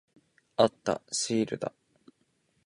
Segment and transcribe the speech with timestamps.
[0.57, 1.03] あった。
[1.11, 1.71] シールだ。